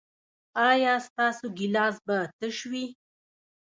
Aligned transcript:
ایا 0.69 0.93
ستاسو 1.07 1.45
ګیلاس 1.57 1.95
به 2.05 2.17
تش 2.37 2.57
وي؟ 2.71 2.85